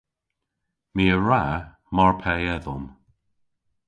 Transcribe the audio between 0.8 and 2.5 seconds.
My a wra mar pe